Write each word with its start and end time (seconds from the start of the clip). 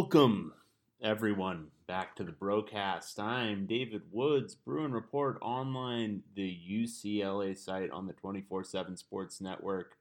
Welcome, 0.00 0.52
everyone, 1.02 1.72
back 1.88 2.14
to 2.14 2.22
the 2.22 2.30
broadcast. 2.30 3.18
I'm 3.18 3.66
David 3.66 4.02
Woods, 4.12 4.54
Bruin 4.54 4.92
Report 4.92 5.38
Online, 5.42 6.22
the 6.36 6.56
UCLA 6.70 7.58
site 7.58 7.90
on 7.90 8.06
the 8.06 8.12
24 8.12 8.62
7 8.62 8.96
Sports 8.96 9.40
Network. 9.40 9.96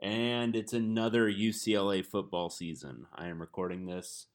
And 0.00 0.56
it's 0.56 0.72
another 0.72 1.30
UCLA 1.30 2.04
football 2.04 2.50
season. 2.50 3.06
I 3.14 3.28
am 3.28 3.40
recording 3.40 3.86
this 3.86 4.26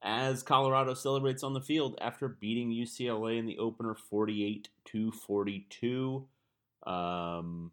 as 0.00 0.44
Colorado 0.44 0.94
celebrates 0.94 1.42
on 1.42 1.52
the 1.52 1.60
field 1.60 1.98
after 2.00 2.28
beating 2.28 2.70
UCLA 2.70 3.40
in 3.40 3.46
the 3.46 3.58
opener 3.58 3.96
48 3.96 4.68
to 4.84 5.10
42. 5.10 6.24
Um, 6.86 7.72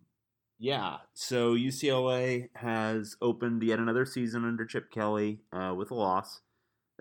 yeah, 0.57 0.97
so 1.13 1.53
UCLA 1.53 2.49
has 2.55 3.15
opened 3.21 3.61
yet 3.61 3.77
another 3.77 4.07
season 4.07 4.43
under 4.43 4.65
Chip 4.65 4.89
Kelly 4.89 5.41
uh, 5.51 5.75
with 5.77 5.91
a 5.91 5.95
loss. 5.95 6.41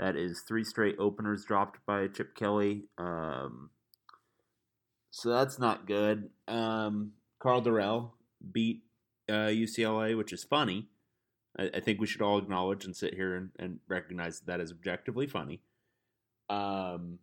That 0.03 0.16
is 0.16 0.41
three 0.41 0.64
straight 0.64 0.96
openers 0.98 1.45
dropped 1.45 1.79
by 1.86 2.08
Chip 2.08 2.35
Kelly. 2.35 2.86
Um, 2.99 3.71
so 5.13 5.29
that's 5.29 5.61
not 5.61 5.86
good. 5.86 6.31
Um, 6.49 7.13
Karl 7.39 7.63
Dorrell 7.63 8.11
beat 8.50 8.82
uh, 9.29 9.54
UCLA, 9.54 10.18
which 10.18 10.32
is 10.32 10.43
funny. 10.43 10.89
I, 11.57 11.71
I, 11.75 11.79
think 11.79 12.00
we 12.00 12.09
should 12.09 12.21
all 12.21 12.36
acknowledge 12.36 12.85
and 12.85 12.96
sit 12.96 13.14
here 13.14 13.36
and, 13.36 13.50
and 13.61 13.79
recognize 13.86 14.40
that, 14.40 14.46
that 14.46 14.61
is 14.61 14.73
objectively 14.73 15.29
funny. 15.29 15.61
Um, 16.50 17.21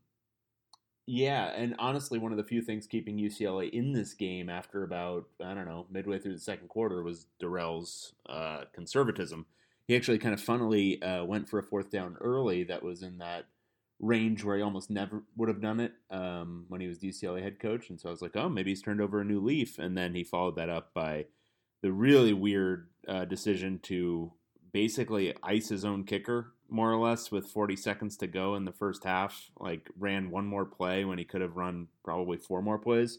yeah, 1.05 1.47
and 1.47 1.75
honestly, 1.79 2.17
one 2.17 2.31
of 2.31 2.37
the 2.37 2.45
few 2.45 2.61
things 2.61 2.87
keeping 2.87 3.17
UCLA 3.17 3.69
in 3.71 3.91
this 3.91 4.13
game 4.13 4.47
after 4.47 4.83
about 4.83 5.25
I 5.43 5.53
don't 5.53 5.67
know 5.67 5.85
midway 5.91 6.17
through 6.17 6.35
the 6.35 6.39
second 6.39 6.69
quarter 6.69 7.03
was 7.03 7.25
Dorrell's 7.41 8.13
uh, 8.29 8.61
conservatism. 8.73 9.47
He 9.89 9.95
actually 9.95 10.19
kind 10.19 10.35
of 10.35 10.39
funnily 10.39 11.01
uh, 11.01 11.25
went 11.25 11.49
for 11.49 11.57
a 11.57 11.63
fourth 11.63 11.89
down 11.89 12.15
early 12.21 12.63
that 12.65 12.83
was 12.83 13.01
in 13.01 13.17
that 13.17 13.45
range 13.99 14.43
where 14.43 14.55
he 14.55 14.61
almost 14.61 14.91
never 14.91 15.23
would 15.35 15.49
have 15.49 15.63
done 15.63 15.79
it 15.79 15.93
um, 16.11 16.65
when 16.67 16.79
he 16.79 16.85
was 16.85 16.99
UCLA 16.99 17.41
head 17.41 17.59
coach, 17.59 17.89
and 17.89 17.99
so 17.99 18.07
I 18.07 18.11
was 18.11 18.21
like, 18.21 18.35
oh, 18.35 18.49
maybe 18.49 18.69
he's 18.69 18.83
turned 18.83 19.01
over 19.01 19.19
a 19.19 19.25
new 19.25 19.39
leaf. 19.39 19.79
And 19.79 19.97
then 19.97 20.13
he 20.13 20.23
followed 20.23 20.57
that 20.57 20.69
up 20.69 20.93
by 20.93 21.25
the 21.81 21.91
really 21.91 22.33
weird 22.33 22.89
uh, 23.07 23.25
decision 23.25 23.79
to 23.85 24.31
basically 24.73 25.33
ice 25.41 25.69
his 25.69 25.83
own 25.83 26.03
kicker 26.03 26.53
more 26.69 26.91
or 26.91 26.99
less 26.99 27.31
with 27.31 27.47
40 27.47 27.75
seconds 27.75 28.15
to 28.17 28.27
go 28.27 28.53
in 28.53 28.65
the 28.65 28.71
first 28.71 29.03
half. 29.03 29.49
Like 29.59 29.89
ran 29.97 30.29
one 30.29 30.45
more 30.45 30.65
play 30.65 31.03
when 31.03 31.17
he 31.17 31.25
could 31.25 31.41
have 31.41 31.55
run 31.55 31.87
probably 32.05 32.37
four 32.37 32.61
more 32.61 32.77
plays, 32.77 33.17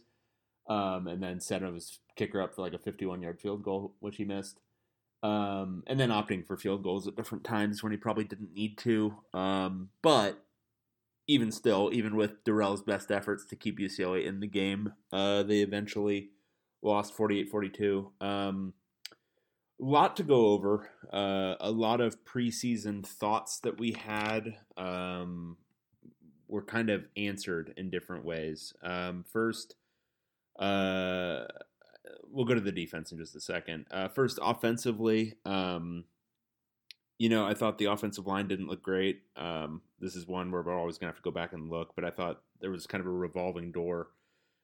um, 0.69 1.09
and 1.09 1.21
then 1.21 1.41
set 1.41 1.63
his 1.63 1.99
kicker 2.15 2.41
up 2.41 2.55
for 2.55 2.63
like 2.63 2.75
a 2.75 2.79
51 2.79 3.23
yard 3.23 3.41
field 3.41 3.65
goal, 3.65 3.97
which 3.99 4.19
he 4.19 4.25
missed. 4.25 4.61
Um, 5.23 5.83
and 5.87 6.01
then 6.01 6.09
opting 6.09 6.47
for 6.47 6.57
field 6.57 6.83
goals 6.83 7.07
at 7.07 7.17
different 7.17 7.45
times 7.45 7.83
when 7.83 7.93
he 7.93 7.99
probably 7.99 8.25
didn't 8.25 8.55
need 8.55 8.79
to. 8.79 9.15
Um, 9.35 9.91
but 10.03 10.43
even 11.27 11.53
still, 11.53 11.91
even 11.93 12.17
with 12.17 12.43
Dorrell's 12.45 12.83
best 12.83 13.11
efforts 13.11 13.45
to 13.47 13.57
keep 13.57 13.79
UCLA 13.79 14.25
in 14.25 14.41
the 14.41 14.47
game, 14.47 14.95
uh, 15.13 15.43
they 15.43 15.61
eventually 15.61 16.31
lost 16.83 17.15
48 17.15 17.49
42. 17.49 18.13
Um, 18.21 18.73
lot 19.81 20.17
to 20.17 20.23
go 20.23 20.49
over. 20.49 20.91
Uh, 21.13 21.55
a 21.61 21.71
lot 21.71 22.01
of 22.01 22.25
preseason 22.25 23.05
thoughts 23.05 23.61
that 23.61 23.79
we 23.79 23.93
had 23.93 24.57
um, 24.77 25.57
were 26.49 26.63
kind 26.63 26.91
of 26.91 27.07
answered 27.17 27.73
in 27.77 27.91
different 27.91 28.25
ways. 28.25 28.75
Um, 28.83 29.25
first, 29.31 29.77
uh, 30.59 31.45
we'll 32.31 32.45
go 32.45 32.55
to 32.55 32.61
the 32.61 32.73
defense 32.73 33.13
in 33.13 33.19
just 33.19 33.37
a 33.37 33.41
second. 33.41 33.87
Uh, 33.91 34.09
first, 34.09 34.39
offensively, 34.43 35.35
um, 35.45 36.05
you 37.19 37.29
know, 37.29 37.47
I 37.47 37.55
thought 37.55 37.79
the 37.79 37.87
offensive 37.87 38.27
line 38.27 38.49
didn't 38.49 38.69
look 38.69 38.83
great. 38.83 39.23
Um, 39.37 39.83
this 39.99 40.17
is 40.17 40.27
one 40.27 40.51
where 40.51 40.63
we're 40.63 40.79
always 40.79 40.99
going 40.99 41.11
to 41.11 41.15
have 41.15 41.23
to 41.23 41.29
go 41.29 41.31
back 41.31 41.53
and 41.53 41.69
look, 41.69 41.95
but 41.95 42.05
I 42.05 42.11
thought 42.11 42.43
there 42.61 42.71
was 42.71 42.87
kind 42.87 43.01
of 43.01 43.07
a 43.07 43.11
revolving 43.11 43.73
door 43.73 44.09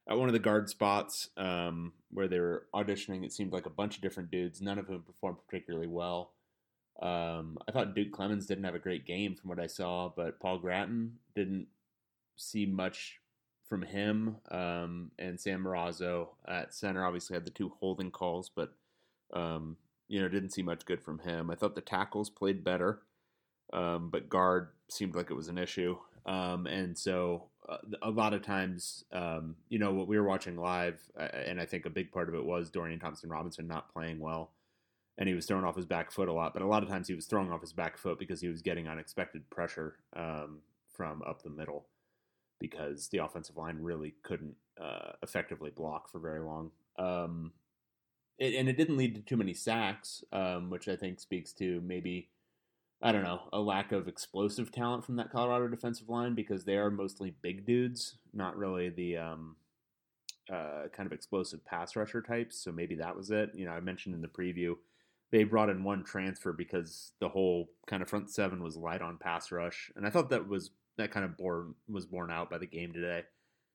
at 0.09 0.17
one 0.17 0.29
of 0.29 0.33
the 0.33 0.39
guard 0.39 0.69
spots 0.69 1.29
um, 1.37 1.93
where 2.11 2.27
they 2.27 2.39
were 2.39 2.67
auditioning, 2.73 3.25
it 3.25 3.33
seemed 3.33 3.51
like 3.51 3.65
a 3.65 3.71
bunch 3.71 3.95
of 3.95 4.01
different 4.01 4.31
dudes, 4.31 4.61
none 4.61 4.79
of 4.79 4.87
whom 4.87 5.01
performed 5.01 5.37
particularly 5.45 5.87
well. 5.87 6.31
Um, 7.01 7.57
I 7.67 7.71
thought 7.71 7.93
Duke 7.93 8.11
Clemens 8.11 8.47
didn't 8.47 8.63
have 8.63 8.75
a 8.75 8.79
great 8.79 9.05
game 9.05 9.35
from 9.35 9.49
what 9.49 9.59
I 9.59 9.67
saw, 9.67 10.11
but 10.15 10.39
Paul 10.39 10.59
Grattan 10.59 11.17
didn't 11.35 11.67
see 12.37 12.65
much 12.65 13.19
from 13.67 13.81
him. 13.81 14.37
Um, 14.49 15.11
and 15.19 15.39
Sam 15.39 15.63
Marrazzo 15.63 16.29
at 16.47 16.73
center 16.73 17.05
obviously 17.05 17.35
had 17.35 17.45
the 17.45 17.51
two 17.51 17.73
holding 17.79 18.11
calls, 18.11 18.49
but 18.49 18.73
um, 19.33 19.77
you 20.07 20.21
know 20.21 20.29
didn't 20.29 20.51
see 20.51 20.61
much 20.61 20.85
good 20.85 21.01
from 21.01 21.19
him. 21.19 21.51
I 21.51 21.55
thought 21.55 21.75
the 21.75 21.81
tackles 21.81 22.29
played 22.29 22.63
better, 22.63 23.01
um, 23.73 24.09
but 24.09 24.29
guard 24.29 24.69
seemed 24.89 25.15
like 25.15 25.29
it 25.29 25.35
was 25.35 25.49
an 25.49 25.57
issue. 25.57 25.97
Um, 26.25 26.67
and 26.67 26.97
so 26.97 27.43
uh, 27.67 27.77
a 28.01 28.09
lot 28.09 28.33
of 28.33 28.41
times, 28.41 29.05
um, 29.13 29.55
you 29.69 29.79
know, 29.79 29.93
what 29.93 30.07
we 30.07 30.17
were 30.17 30.27
watching 30.27 30.57
live, 30.57 30.99
and 31.17 31.59
I 31.59 31.65
think 31.65 31.85
a 31.85 31.89
big 31.89 32.11
part 32.11 32.29
of 32.29 32.35
it 32.35 32.45
was 32.45 32.69
Dorian 32.69 32.99
Thompson 32.99 33.29
Robinson 33.29 33.67
not 33.67 33.91
playing 33.93 34.19
well, 34.19 34.51
and 35.17 35.27
he 35.27 35.35
was 35.35 35.45
throwing 35.45 35.65
off 35.65 35.75
his 35.75 35.85
back 35.85 36.11
foot 36.11 36.29
a 36.29 36.33
lot. 36.33 36.53
But 36.53 36.63
a 36.63 36.67
lot 36.67 36.83
of 36.83 36.89
times 36.89 37.07
he 37.07 37.15
was 37.15 37.25
throwing 37.25 37.51
off 37.51 37.61
his 37.61 37.73
back 37.73 37.97
foot 37.97 38.19
because 38.19 38.41
he 38.41 38.47
was 38.47 38.61
getting 38.61 38.87
unexpected 38.87 39.49
pressure 39.49 39.95
um, 40.15 40.59
from 40.89 41.21
up 41.23 41.43
the 41.43 41.49
middle 41.49 41.85
because 42.59 43.07
the 43.09 43.19
offensive 43.19 43.57
line 43.57 43.77
really 43.79 44.15
couldn't 44.23 44.55
uh, 44.81 45.11
effectively 45.21 45.69
block 45.69 46.09
for 46.09 46.19
very 46.19 46.41
long. 46.41 46.71
Um, 46.97 47.51
it, 48.39 48.55
and 48.55 48.69
it 48.69 48.77
didn't 48.77 48.97
lead 48.97 49.15
to 49.15 49.21
too 49.21 49.37
many 49.37 49.53
sacks, 49.53 50.23
um, 50.31 50.69
which 50.69 50.87
I 50.87 50.95
think 50.95 51.19
speaks 51.19 51.51
to 51.53 51.81
maybe 51.81 52.29
I 53.01 53.11
don't 53.11 53.23
know, 53.23 53.41
a 53.53 53.59
lack 53.59 53.91
of 53.91 54.07
explosive 54.07 54.71
talent 54.71 55.05
from 55.05 55.17
that 55.17 55.31
Colorado 55.31 55.67
defensive 55.67 56.09
line 56.09 56.33
because 56.33 56.63
they 56.63 56.77
are 56.77 56.89
mostly 56.89 57.35
big 57.41 57.65
dudes, 57.65 58.15
not 58.33 58.57
really 58.57 58.89
the 58.89 59.17
um, 59.17 59.55
uh, 60.51 60.87
kind 60.91 61.05
of 61.05 61.13
explosive 61.13 61.63
pass 61.63 61.95
rusher 61.95 62.23
types. 62.23 62.59
So 62.59 62.71
maybe 62.71 62.95
that 62.95 63.15
was 63.15 63.29
it. 63.29 63.51
You 63.53 63.65
know, 63.65 63.71
I 63.71 63.81
mentioned 63.81 64.15
in 64.15 64.21
the 64.21 64.27
preview 64.27 64.75
they 65.31 65.43
brought 65.43 65.69
in 65.69 65.83
one 65.83 66.03
transfer 66.03 66.53
because 66.53 67.11
the 67.19 67.29
whole 67.29 67.69
kind 67.85 68.01
of 68.01 68.09
front 68.09 68.29
seven 68.29 68.63
was 68.63 68.77
light 68.77 69.01
on 69.01 69.17
pass 69.17 69.51
rush, 69.51 69.91
and 69.95 70.05
I 70.05 70.09
thought 70.09 70.29
that 70.29 70.47
was 70.47 70.71
that 70.97 71.11
kind 71.11 71.25
of 71.25 71.37
born 71.37 71.75
was 71.89 72.05
borne 72.05 72.31
out 72.31 72.49
by 72.49 72.57
the 72.57 72.67
game 72.67 72.93
today. 72.93 73.23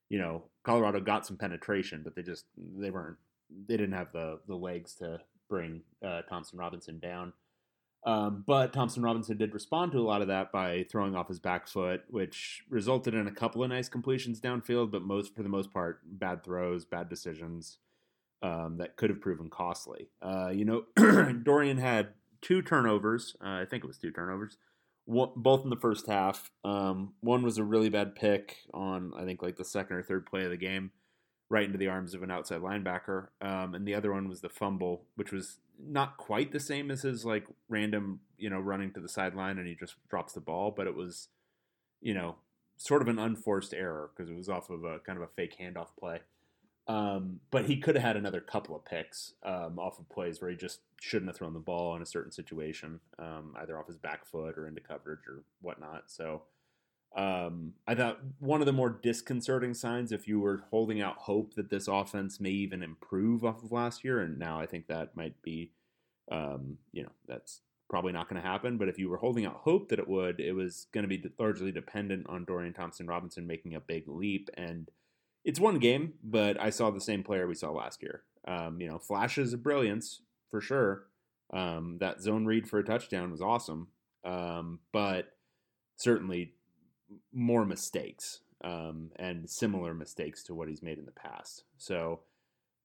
You 0.09 0.19
know, 0.19 0.45
Colorado 0.65 1.01
got 1.01 1.27
some 1.27 1.37
penetration, 1.37 2.03
but 2.05 2.15
they 2.15 2.23
just 2.23 2.47
they 2.57 2.91
weren't 2.91 3.19
they 3.69 3.77
didn't 3.77 3.95
have 3.95 4.13
the 4.13 4.41
the 4.47 4.57
legs 4.57 4.95
to 4.97 5.21
bring 5.49 5.83
uh, 6.05 6.23
Thompson 6.23 6.59
Robinson 6.59 6.99
down. 6.99 7.33
Um, 8.05 8.43
but 8.47 8.73
Thompson 8.73 9.03
Robinson 9.03 9.37
did 9.37 9.55
respond 9.55 9.93
to 9.93 9.99
a 9.99 10.03
lot 10.03 10.23
of 10.23 10.29
that 10.29 10.51
by 10.51 10.85
throwing 10.91 11.15
off 11.15 11.29
his 11.29 11.39
back 11.39 11.69
foot, 11.69 12.03
which 12.09 12.65
resulted 12.69 13.15
in 13.15 13.29
a 13.29 13.33
couple 13.33 13.63
of 13.63 13.71
nice 13.71 13.89
completions 13.89 14.41
downfield, 14.41 14.91
but 14.91 15.03
most 15.03 15.37
for 15.37 15.45
the 15.45 15.49
most 15.49 15.73
part, 15.73 16.01
bad 16.05 16.43
throws, 16.43 16.85
bad 16.85 17.09
decisions 17.09 17.79
um, 18.43 18.79
that 18.79 18.97
could 18.97 19.11
have 19.11 19.21
proven 19.21 19.49
costly. 19.49 20.09
Uh, 20.21 20.51
you 20.53 20.65
know, 20.65 20.85
Dorian 21.43 21.79
had 21.79 22.09
two 22.41 22.63
turnovers. 22.63 23.37
Uh, 23.43 23.61
I 23.61 23.65
think 23.69 23.85
it 23.85 23.87
was 23.87 23.99
two 23.99 24.11
turnovers, 24.11 24.59
one, 25.05 25.31
both 25.37 25.65
in 25.65 25.71
the 25.71 25.77
first 25.77 26.07
half. 26.07 26.51
Um, 26.65 27.15
one 27.21 27.43
was 27.43 27.59
a 27.59 27.65
really 27.65 27.89
bad 27.89 28.15
pick 28.15 28.59
on 28.75 29.13
I 29.17 29.25
think 29.25 29.43
like 29.43 29.57
the 29.57 29.65
second 29.65 29.97
or 29.97 30.03
third 30.03 30.27
play 30.27 30.45
of 30.45 30.51
the 30.51 30.57
game 30.57 30.91
right 31.53 31.67
into 31.67 31.79
the 31.79 31.89
arms 31.89 32.15
of 32.15 32.23
an 32.23 32.31
outside 32.31 32.63
linebacker. 32.63 33.29
Um, 33.43 33.75
and 33.75 33.87
the 33.87 33.95
other 33.95 34.11
one 34.11 34.27
was 34.27 34.41
the 34.41 34.49
fumble, 34.49 35.05
which 35.17 35.33
was 35.33 35.59
not 35.79 36.17
quite 36.17 36.51
the 36.51 36.61
same 36.61 36.91
as 36.91 37.03
his 37.03 37.27
like 37.27 37.47
random, 37.69 38.21
you 38.39 38.49
know, 38.49 38.59
running 38.59 38.91
to 38.93 39.01
the 39.01 39.09
sideline 39.09 39.59
and 39.59 39.69
he 39.69 39.75
just 39.75 39.97
drops 40.09 40.33
the 40.33 40.41
ball, 40.41 40.73
but 40.75 40.87
it 40.87 40.95
was, 40.95 41.29
you 42.01 42.15
know, 42.15 42.37
sort 42.79 43.03
of 43.03 43.09
an 43.09 43.19
unforced 43.19 43.75
error 43.75 44.11
because 44.17 44.31
it 44.31 44.37
was 44.37 44.49
off 44.49 44.71
of 44.71 44.83
a 44.83 44.99
kind 45.01 45.19
of 45.19 45.23
a 45.23 45.33
fake 45.37 45.57
handoff 45.61 45.89
play. 45.99 46.21
Um, 46.89 47.41
but 47.51 47.67
he 47.67 47.77
could 47.77 47.95
have 47.95 48.05
had 48.05 48.17
another 48.17 48.41
couple 48.41 48.75
of 48.75 48.85
picks 48.85 49.35
um, 49.45 49.79
off 49.79 50.01
of 50.01 50.09
plays 50.09 50.41
where 50.41 50.51
he 50.51 50.57
just 50.57 50.81
shouldn't 51.01 51.29
have 51.29 51.37
thrown 51.37 51.55
the 51.55 51.61
ball 51.61 51.95
in 51.95 52.03
a 52.03 52.07
certain 52.07 52.33
situation, 52.33 52.99
um, 53.19 53.55
either 53.61 53.79
off 53.79 53.87
his 53.87 53.99
back 53.99 54.27
foot 54.27 54.59
or 54.59 54.67
into 54.67 54.81
coverage 54.81 55.21
or 55.29 55.45
whatnot. 55.61 56.05
So 56.09 56.43
um, 57.15 57.75
I 57.87 57.95
thought 57.95 58.21
one 58.41 58.61
of 58.61 58.67
the 58.67 58.73
more 58.73 58.91
disconcerting 58.91 59.75
signs, 59.75 60.13
if 60.13 60.27
you 60.27 60.41
were 60.41 60.65
holding 60.71 61.01
out 61.01 61.19
hope 61.19 61.55
that 61.55 61.71
this 61.71 61.87
offense 61.87 62.41
may 62.41 62.51
even 62.51 62.83
improve 62.83 63.45
off 63.45 63.63
of 63.63 63.71
last 63.71 64.03
year, 64.03 64.21
and 64.21 64.39
now 64.39 64.59
I 64.59 64.67
think 64.67 64.89
that 64.89 65.17
might 65.17 65.41
be, 65.43 65.71
um, 66.31 66.79
you 66.93 67.03
know, 67.03 67.13
that's 67.29 67.61
probably 67.89 68.13
not 68.13 68.29
going 68.29 68.41
to 68.41 68.49
happen. 68.49 68.79
But 68.79 68.89
if 68.89 68.99
you 68.99 69.11
were 69.11 69.19
holding 69.19 69.45
out 69.45 69.61
hope 69.63 69.91
that 69.91 69.99
it 69.99 70.09
would, 70.09 70.41
it 70.41 70.53
was 70.53 70.87
going 70.93 71.03
to 71.03 71.09
be 71.09 71.23
largely 71.39 71.71
dependent 71.71 72.27
on 72.29 72.47
Dorian 72.47 72.73
Thompson 72.73 73.07
Robinson 73.07 73.47
making 73.47 73.75
a 73.75 73.81
big 73.81 74.09
leap. 74.09 74.49
And 74.57 74.91
it's 75.45 75.61
one 75.61 75.79
game, 75.79 76.15
but 76.23 76.61
I 76.61 76.71
saw 76.71 76.91
the 76.91 77.01
same 77.01 77.23
player 77.23 77.47
we 77.47 77.55
saw 77.55 77.71
last 77.71 78.03
year. 78.03 78.23
Um, 78.47 78.81
you 78.81 78.89
know, 78.89 78.99
flashes 78.99 79.53
of 79.53 79.63
brilliance 79.63 80.21
for 80.51 80.61
sure. 80.61 81.07
Um, 81.53 81.99
that 82.01 82.21
zone 82.21 82.47
read 82.47 82.69
for 82.69 82.79
a 82.79 82.85
touchdown 82.85 83.31
was 83.31 83.43
awesome, 83.43 83.89
um, 84.25 84.81
but 84.93 85.33
certainly 85.97 86.55
more 87.33 87.65
mistakes 87.65 88.41
um, 88.65 89.11
and 89.17 89.49
similar 89.49 89.93
mistakes 89.95 90.43
to 90.45 90.55
what 90.55 90.69
he's 90.69 90.83
made 90.83 90.99
in 90.99 91.05
the 91.05 91.13
past. 91.13 91.65
So 91.77 92.21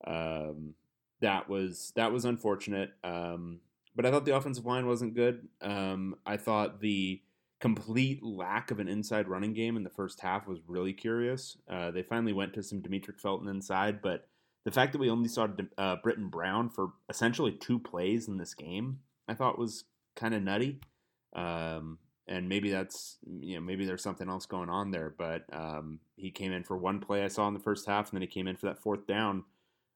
um, 0.05 0.73
that 1.21 1.49
was 1.49 1.93
that 1.95 2.11
was 2.11 2.25
unfortunate. 2.25 2.91
Um, 3.03 3.59
but 3.95 4.05
I 4.05 4.11
thought 4.11 4.25
the 4.25 4.35
offensive 4.35 4.65
line 4.65 4.85
wasn't 4.85 5.15
good. 5.15 5.47
I 5.61 6.37
thought 6.37 6.81
the 6.81 7.21
complete 7.59 8.21
lack 8.23 8.71
of 8.71 8.79
an 8.79 8.87
inside 8.87 9.27
running 9.27 9.53
game 9.53 9.77
in 9.77 9.83
the 9.83 9.89
first 9.89 10.19
half 10.21 10.47
was 10.47 10.59
really 10.67 10.93
curious. 10.93 11.57
Uh, 11.69 11.91
they 11.91 12.03
finally 12.03 12.33
went 12.33 12.53
to 12.53 12.63
some 12.63 12.81
Demetric 12.81 13.19
Felton 13.19 13.47
inside, 13.47 14.01
but 14.01 14.27
the 14.63 14.71
fact 14.71 14.91
that 14.91 14.99
we 14.99 15.09
only 15.09 15.29
saw 15.29 15.47
uh, 15.77 15.95
Brittain 16.03 16.29
Brown 16.29 16.69
for 16.69 16.91
essentially 17.09 17.53
two 17.53 17.79
plays 17.79 18.27
in 18.27 18.37
this 18.37 18.53
game, 18.53 18.99
I 19.27 19.33
thought 19.33 19.57
was 19.57 19.85
kind 20.15 20.35
of 20.35 20.43
nutty. 20.43 20.81
Um, 21.33 21.99
and 22.27 22.49
maybe 22.49 22.69
that's 22.69 23.17
you 23.25 23.55
know 23.55 23.61
maybe 23.61 23.85
there's 23.85 24.03
something 24.03 24.29
else 24.29 24.45
going 24.45 24.69
on 24.69 24.91
there. 24.91 25.13
But 25.17 25.45
um, 25.53 25.99
he 26.15 26.31
came 26.31 26.51
in 26.51 26.63
for 26.63 26.77
one 26.77 26.99
play 26.99 27.23
I 27.23 27.29
saw 27.29 27.47
in 27.47 27.53
the 27.53 27.59
first 27.59 27.85
half, 27.87 28.09
and 28.09 28.17
then 28.17 28.21
he 28.21 28.27
came 28.27 28.47
in 28.47 28.57
for 28.57 28.67
that 28.67 28.79
fourth 28.79 29.07
down, 29.07 29.45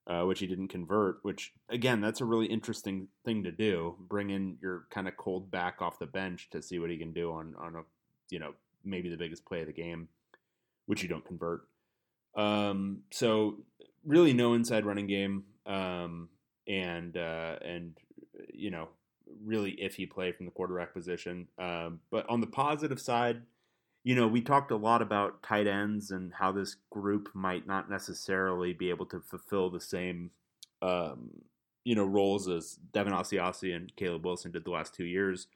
uh, 0.07 0.23
which 0.23 0.39
he 0.39 0.47
didn't 0.47 0.69
convert. 0.69 1.19
Which 1.23 1.53
again, 1.69 2.01
that's 2.01 2.21
a 2.21 2.25
really 2.25 2.47
interesting 2.47 3.07
thing 3.25 3.43
to 3.43 3.51
do. 3.51 3.95
Bring 3.99 4.29
in 4.29 4.57
your 4.61 4.85
kind 4.89 5.07
of 5.07 5.17
cold 5.17 5.51
back 5.51 5.81
off 5.81 5.99
the 5.99 6.07
bench 6.07 6.49
to 6.51 6.61
see 6.61 6.79
what 6.79 6.89
he 6.89 6.97
can 6.97 7.13
do 7.13 7.31
on 7.31 7.55
on 7.59 7.75
a 7.75 7.81
you 8.29 8.39
know 8.39 8.53
maybe 8.83 9.09
the 9.09 9.17
biggest 9.17 9.45
play 9.45 9.61
of 9.61 9.67
the 9.67 9.73
game, 9.73 10.07
which 10.85 11.03
you 11.03 11.09
don't 11.09 11.25
convert. 11.25 11.67
Um, 12.35 13.01
so 13.11 13.57
really 14.05 14.33
no 14.33 14.53
inside 14.53 14.85
running 14.85 15.07
game, 15.07 15.43
um, 15.65 16.29
and 16.67 17.15
uh, 17.17 17.57
and 17.63 17.97
you 18.53 18.71
know 18.71 18.89
really 19.43 19.77
iffy 19.81 20.09
play 20.09 20.31
from 20.31 20.45
the 20.45 20.51
quarterback 20.51 20.93
position. 20.93 21.47
Um, 21.57 21.99
but 22.09 22.29
on 22.29 22.41
the 22.41 22.47
positive 22.47 22.99
side, 22.99 23.43
you 24.03 24.15
know, 24.15 24.27
we 24.27 24.41
talked 24.41 24.71
a 24.71 24.75
lot 24.75 25.01
about 25.01 25.43
tight 25.43 25.67
ends 25.67 26.11
and 26.11 26.33
how 26.33 26.51
this 26.51 26.75
group 26.89 27.29
might 27.33 27.67
not 27.67 27.89
necessarily 27.89 28.73
be 28.73 28.89
able 28.89 29.05
to 29.07 29.19
fulfill 29.19 29.69
the 29.69 29.79
same, 29.79 30.31
um, 30.81 31.29
you 31.83 31.95
know, 31.95 32.05
roles 32.05 32.49
as 32.49 32.79
Devin 32.93 33.13
Asiasi 33.13 33.75
and 33.75 33.95
Caleb 33.95 34.25
Wilson 34.25 34.51
did 34.51 34.65
the 34.65 34.71
last 34.71 34.95
two 34.95 35.05
years. 35.05 35.47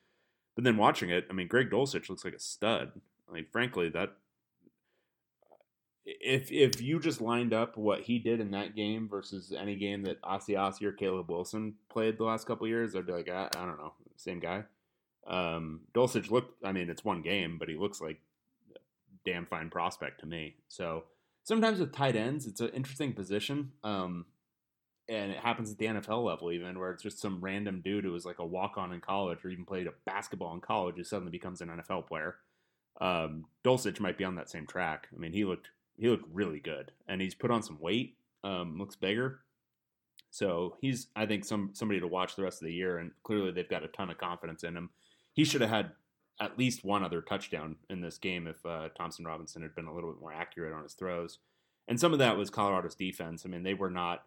But 0.53 0.63
then 0.63 0.77
watching 0.77 1.09
it, 1.09 1.25
I 1.29 1.33
mean, 1.33 1.47
Greg 1.47 1.69
Dulcich 1.71 2.07
looks 2.07 2.23
like 2.23 2.35
a 2.35 2.39
stud. 2.39 2.91
I 3.27 3.33
mean, 3.33 3.45
frankly, 3.51 3.89
that 3.89 4.15
if 6.05 6.51
if 6.51 6.79
you 6.81 6.99
just 6.99 7.19
lined 7.19 7.51
up 7.51 7.77
what 7.77 8.01
he 8.01 8.19
did 8.19 8.39
in 8.39 8.51
that 8.51 8.75
game 8.75 9.09
versus 9.09 9.51
any 9.57 9.75
game 9.75 10.03
that 10.03 10.21
Asiasi 10.21 10.83
or 10.83 10.91
Caleb 10.91 11.31
Wilson 11.31 11.73
played 11.89 12.19
the 12.19 12.23
last 12.23 12.45
couple 12.45 12.67
years, 12.67 12.95
I'd 12.95 13.07
be 13.07 13.13
like, 13.13 13.27
I, 13.27 13.49
I 13.55 13.65
don't 13.65 13.79
know, 13.79 13.93
same 14.15 14.39
guy. 14.39 14.65
Um, 15.25 15.81
Dulcich 15.95 16.29
looked, 16.29 16.63
I 16.63 16.71
mean, 16.71 16.91
it's 16.91 17.03
one 17.03 17.23
game, 17.23 17.57
but 17.57 17.67
he 17.67 17.75
looks 17.75 17.99
like 17.99 18.21
damn 19.25 19.45
fine 19.45 19.69
prospect 19.69 20.21
to 20.21 20.27
me. 20.27 20.55
So 20.67 21.03
sometimes 21.43 21.79
with 21.79 21.93
tight 21.93 22.15
ends, 22.15 22.45
it's 22.45 22.61
an 22.61 22.69
interesting 22.69 23.13
position. 23.13 23.71
Um, 23.83 24.25
and 25.07 25.31
it 25.31 25.37
happens 25.37 25.71
at 25.71 25.77
the 25.77 25.85
NFL 25.85 26.23
level, 26.23 26.51
even 26.51 26.79
where 26.79 26.91
it's 26.91 27.03
just 27.03 27.19
some 27.19 27.39
random 27.39 27.81
dude 27.83 28.05
who 28.05 28.11
was 28.11 28.25
like 28.25 28.39
a 28.39 28.45
walk 28.45 28.77
on 28.77 28.91
in 28.91 29.01
college 29.01 29.39
or 29.43 29.49
even 29.49 29.65
played 29.65 29.87
a 29.87 29.93
basketball 30.05 30.53
in 30.53 30.61
college 30.61 30.95
who 30.95 31.03
suddenly 31.03 31.31
becomes 31.31 31.61
an 31.61 31.69
NFL 31.69 32.07
player. 32.07 32.35
Um, 32.99 33.45
Dulcich 33.63 33.99
might 33.99 34.17
be 34.17 34.23
on 34.23 34.35
that 34.35 34.49
same 34.49 34.65
track. 34.65 35.07
I 35.13 35.19
mean, 35.19 35.33
he 35.33 35.45
looked 35.45 35.69
he 35.97 36.09
looked 36.09 36.27
really 36.33 36.59
good, 36.59 36.91
and 37.07 37.21
he's 37.21 37.35
put 37.35 37.51
on 37.51 37.63
some 37.63 37.79
weight. 37.79 38.17
Um, 38.43 38.77
looks 38.77 38.95
bigger, 38.95 39.39
so 40.29 40.75
he's 40.81 41.07
I 41.15 41.25
think 41.25 41.45
some 41.45 41.71
somebody 41.73 41.99
to 41.99 42.07
watch 42.07 42.35
the 42.35 42.43
rest 42.43 42.61
of 42.61 42.67
the 42.67 42.73
year. 42.73 42.97
And 42.97 43.11
clearly 43.23 43.51
they've 43.51 43.69
got 43.69 43.83
a 43.83 43.87
ton 43.89 44.09
of 44.09 44.17
confidence 44.17 44.63
in 44.63 44.75
him. 44.75 44.89
He 45.33 45.45
should 45.45 45.61
have 45.61 45.69
had 45.69 45.91
at 46.39 46.57
least 46.57 46.83
one 46.83 47.03
other 47.03 47.21
touchdown 47.21 47.77
in 47.89 48.01
this 48.01 48.17
game 48.17 48.47
if 48.47 48.65
uh, 48.65 48.89
Thompson 48.97 49.25
Robinson 49.25 49.61
had 49.61 49.75
been 49.75 49.87
a 49.87 49.93
little 49.93 50.11
bit 50.11 50.19
more 50.19 50.33
accurate 50.33 50.73
on 50.73 50.83
his 50.83 50.93
throws. 50.93 51.39
And 51.87 51.99
some 51.99 52.13
of 52.13 52.19
that 52.19 52.37
was 52.37 52.49
Colorado's 52.49 52.95
defense. 52.95 53.43
I 53.45 53.49
mean, 53.49 53.63
they 53.63 53.73
were 53.73 53.91
not 53.91 54.23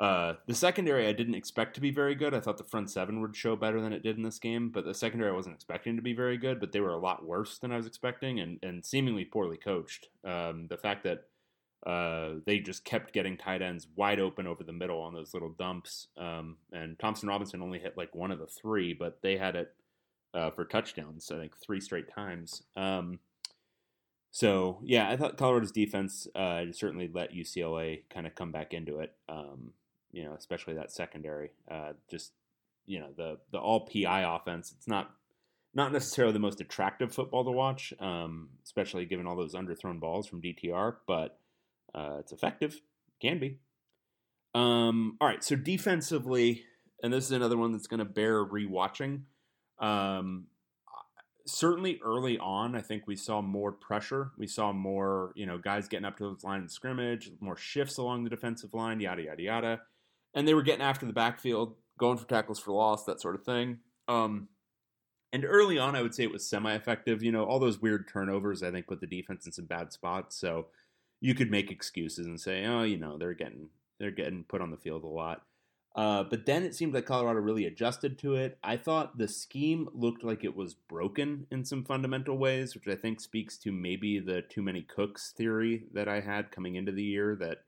uh, 0.00 0.34
the 0.48 0.54
secondary 0.54 1.06
I 1.06 1.12
didn't 1.12 1.36
expect 1.36 1.74
to 1.74 1.80
be 1.80 1.92
very 1.92 2.16
good. 2.16 2.34
I 2.34 2.40
thought 2.40 2.58
the 2.58 2.64
front 2.64 2.90
seven 2.90 3.20
would 3.20 3.36
show 3.36 3.54
better 3.54 3.80
than 3.80 3.92
it 3.92 4.02
did 4.02 4.16
in 4.16 4.24
this 4.24 4.40
game, 4.40 4.70
but 4.70 4.84
the 4.84 4.94
secondary 4.94 5.30
I 5.30 5.34
wasn't 5.34 5.54
expecting 5.54 5.94
to 5.96 6.02
be 6.02 6.14
very 6.14 6.36
good. 6.36 6.58
But 6.58 6.72
they 6.72 6.80
were 6.80 6.90
a 6.90 6.98
lot 6.98 7.24
worse 7.24 7.58
than 7.58 7.70
I 7.70 7.76
was 7.76 7.86
expecting, 7.86 8.40
and 8.40 8.58
and 8.62 8.84
seemingly 8.84 9.24
poorly 9.24 9.56
coached. 9.56 10.08
Um, 10.24 10.66
the 10.68 10.76
fact 10.76 11.04
that 11.04 11.24
uh, 11.88 12.40
they 12.44 12.58
just 12.58 12.84
kept 12.84 13.12
getting 13.12 13.36
tight 13.36 13.62
ends 13.62 13.86
wide 13.94 14.18
open 14.18 14.48
over 14.48 14.64
the 14.64 14.72
middle 14.72 15.00
on 15.00 15.14
those 15.14 15.32
little 15.32 15.50
dumps, 15.50 16.08
um, 16.18 16.56
and 16.72 16.98
Thompson 16.98 17.28
Robinson 17.28 17.62
only 17.62 17.78
hit 17.78 17.96
like 17.96 18.14
one 18.16 18.32
of 18.32 18.40
the 18.40 18.46
three, 18.46 18.94
but 18.94 19.20
they 19.22 19.36
had 19.36 19.54
it 19.54 19.72
uh, 20.34 20.50
for 20.50 20.64
touchdowns. 20.64 21.30
I 21.30 21.38
think 21.38 21.56
three 21.56 21.80
straight 21.80 22.12
times. 22.12 22.62
Um, 22.76 23.20
so 24.30 24.80
yeah, 24.82 25.08
I 25.08 25.16
thought 25.16 25.38
Colorado's 25.38 25.72
defense 25.72 26.26
uh, 26.34 26.64
certainly 26.72 27.08
let 27.12 27.32
UCLA 27.32 28.02
kind 28.12 28.26
of 28.26 28.34
come 28.34 28.50
back 28.52 28.74
into 28.74 28.98
it. 28.98 29.12
Um, 29.28 29.72
you 30.12 30.24
know, 30.24 30.34
especially 30.34 30.74
that 30.74 30.92
secondary. 30.92 31.50
Uh, 31.70 31.92
just 32.10 32.32
you 32.86 33.00
know, 33.00 33.10
the 33.16 33.38
the 33.52 33.58
all 33.58 33.86
PI 33.86 34.22
offense. 34.36 34.72
It's 34.76 34.88
not 34.88 35.10
not 35.74 35.92
necessarily 35.92 36.32
the 36.32 36.38
most 36.38 36.60
attractive 36.60 37.12
football 37.12 37.44
to 37.44 37.50
watch, 37.50 37.92
um, 37.98 38.48
especially 38.64 39.04
given 39.04 39.26
all 39.26 39.36
those 39.36 39.54
underthrown 39.54 39.98
balls 39.98 40.26
from 40.26 40.40
DTR, 40.40 40.96
but 41.06 41.38
uh, 41.94 42.16
it's 42.20 42.32
effective. 42.32 42.80
Can 43.20 43.38
be. 43.38 43.58
Um, 44.54 45.16
all 45.20 45.26
right, 45.26 45.42
so 45.42 45.56
defensively, 45.56 46.64
and 47.02 47.12
this 47.12 47.24
is 47.24 47.32
another 47.32 47.56
one 47.56 47.72
that's 47.72 47.88
going 47.88 47.98
to 47.98 48.04
bear 48.04 48.44
rewatching. 48.44 49.22
Um, 49.84 50.46
certainly 51.46 52.00
early 52.02 52.38
on, 52.38 52.74
I 52.74 52.80
think 52.80 53.06
we 53.06 53.16
saw 53.16 53.42
more 53.42 53.72
pressure. 53.72 54.30
We 54.38 54.46
saw 54.46 54.72
more, 54.72 55.32
you 55.34 55.46
know, 55.46 55.58
guys 55.58 55.88
getting 55.88 56.06
up 56.06 56.16
to 56.18 56.36
the 56.40 56.46
line 56.46 56.62
of 56.62 56.70
scrimmage, 56.70 57.30
more 57.40 57.56
shifts 57.56 57.98
along 57.98 58.24
the 58.24 58.30
defensive 58.30 58.72
line, 58.74 59.00
yada 59.00 59.22
yada 59.22 59.42
yada 59.42 59.80
and 60.34 60.46
they 60.46 60.54
were 60.54 60.62
getting 60.62 60.82
after 60.84 61.06
the 61.06 61.12
backfield, 61.12 61.76
going 61.98 62.18
for 62.18 62.26
tackles 62.26 62.58
for 62.58 62.72
loss, 62.72 63.04
that 63.04 63.20
sort 63.20 63.36
of 63.36 63.44
thing. 63.44 63.78
Um, 64.08 64.48
and 65.32 65.44
early 65.44 65.78
on, 65.78 65.96
I 65.96 66.02
would 66.02 66.14
say 66.14 66.24
it 66.24 66.32
was 66.32 66.48
semi-effective. 66.48 67.22
You 67.22 67.32
know, 67.32 67.44
all 67.44 67.58
those 67.58 67.80
weird 67.80 68.08
turnovers, 68.08 68.62
I 68.62 68.70
think, 68.70 68.86
put 68.86 69.00
the 69.00 69.06
defense 69.06 69.46
in 69.46 69.52
some 69.52 69.64
bad 69.64 69.92
spots. 69.92 70.36
So 70.36 70.66
you 71.20 71.34
could 71.34 71.50
make 71.50 71.70
excuses 71.70 72.26
and 72.26 72.40
say, 72.40 72.66
oh, 72.66 72.82
you 72.82 72.98
know, 72.98 73.16
they're 73.16 73.34
getting 73.34 73.70
they're 73.98 74.10
getting 74.10 74.44
put 74.44 74.60
on 74.60 74.70
the 74.70 74.76
field 74.76 75.04
a 75.04 75.08
lot. 75.08 75.42
Uh, 75.94 76.24
but 76.24 76.44
then 76.44 76.64
it 76.64 76.74
seemed 76.74 76.92
like 76.92 77.06
Colorado 77.06 77.38
really 77.38 77.66
adjusted 77.66 78.18
to 78.18 78.34
it. 78.34 78.58
I 78.64 78.76
thought 78.76 79.16
the 79.16 79.28
scheme 79.28 79.88
looked 79.94 80.24
like 80.24 80.42
it 80.42 80.56
was 80.56 80.74
broken 80.74 81.46
in 81.52 81.64
some 81.64 81.84
fundamental 81.84 82.36
ways, 82.36 82.74
which 82.74 82.88
I 82.88 82.96
think 82.96 83.20
speaks 83.20 83.56
to 83.58 83.70
maybe 83.70 84.18
the 84.18 84.42
too 84.42 84.62
many 84.62 84.82
cooks 84.82 85.32
theory 85.36 85.84
that 85.92 86.08
I 86.08 86.20
had 86.20 86.50
coming 86.50 86.74
into 86.74 86.90
the 86.90 87.04
year. 87.04 87.36
That 87.36 87.58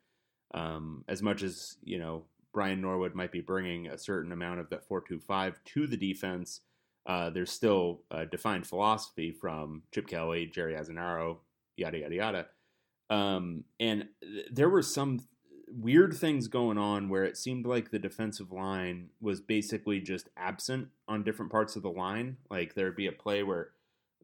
um, 0.52 1.05
as 1.06 1.23
much 1.23 1.44
as 1.44 1.76
you 1.84 2.00
know 2.00 2.25
Brian 2.52 2.81
Norwood 2.81 3.14
might 3.14 3.31
be 3.31 3.40
bringing 3.40 3.87
a 3.87 3.99
certain 3.99 4.32
amount 4.32 4.58
of 4.58 4.70
that 4.70 4.88
425 4.88 5.61
to 5.64 5.87
the 5.87 5.96
defense, 5.96 6.62
uh, 7.06 7.31
there's 7.31 7.52
still 7.52 8.02
a 8.11 8.26
defined 8.26 8.67
philosophy 8.67 9.31
from 9.31 9.82
Chip 9.93 10.08
Kelly, 10.08 10.46
Jerry 10.46 10.75
Azzinaro, 10.75 11.37
yada, 11.76 11.99
yada, 11.99 12.14
yada. 12.14 12.47
Um, 13.09 13.64
and 13.78 14.09
th- 14.21 14.47
there 14.50 14.68
were 14.68 14.83
some 14.83 15.21
weird 15.80 16.14
things 16.14 16.49
going 16.49 16.78
on 16.78 17.09
where 17.09 17.25
it 17.25 17.37
seemed 17.37 17.66
like 17.66 17.90
the 17.90 17.99
defensive 17.99 18.52
line 18.52 19.11
was 19.21 19.40
basically 19.40 20.00
just 20.00 20.28
absent 20.37 20.88
on 21.09 21.23
different 21.23 21.52
parts 21.52 21.76
of 21.76 21.83
the 21.83 21.90
line. 21.90 22.37
Like 22.50 22.75
there'd 22.75 22.97
be 22.97 23.06
a 23.06 23.12
play 23.12 23.42
where 23.42 23.71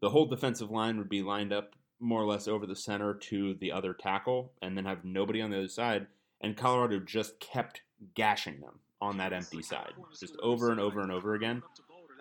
the 0.01 0.11
whole 0.11 0.27
defensive 0.27 0.71
line 0.71 0.99
would 0.99 1.09
be 1.09 1.23
lined 1.23 1.53
up 1.53 1.75
more 2.01 2.21
or 2.21 2.27
less 2.27 2.49
over 2.49 2.67
the 2.67 2.77
center 2.77 3.15
to 3.15 3.55
the 3.55 3.71
other 3.71 3.95
tackle 3.95 4.53
and 4.61 4.77
then 4.77 4.85
have 4.85 5.05
nobody 5.05 5.41
on 5.41 5.51
the 5.51 5.59
other 5.59 5.69
side. 5.69 6.07
And 6.41 6.57
Colorado 6.57 6.99
just 6.99 7.39
kept 7.39 7.83
gashing 8.15 8.61
them 8.61 8.81
on 9.01 9.19
that 9.19 9.33
empty 9.33 9.63
side, 9.63 9.93
just 10.19 10.37
over 10.43 10.71
and 10.71 10.81
over 10.81 11.01
and 11.01 11.13
over 11.13 11.35
again. 11.35 11.63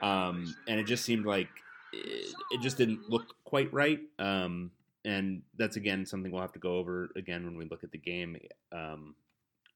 Um, 0.02 0.56
and 0.68 0.80
it 0.80 0.86
just 0.86 1.04
seemed 1.04 1.26
like 1.26 1.50
it, 1.94 2.34
it 2.52 2.62
just 2.62 2.78
didn't 2.78 3.10
look 3.10 3.36
quite 3.44 3.72
right. 3.74 4.00
Um, 4.20 4.72
and 5.06 5.42
that's 5.58 5.78
again 5.78 6.06
something 6.06 6.32
we'll 6.32 6.42
have 6.42 6.54
to 6.54 6.60
go 6.60 6.76
over 6.78 7.10
again 7.16 7.46
when 7.46 7.58
we 7.58 7.66
look 7.66 7.84
at 7.84 7.92
the 7.92 7.98
game 7.98 8.38
um, 8.72 9.16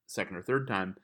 second 0.06 0.36
or 0.36 0.42
third 0.42 0.68
time. 0.68 0.96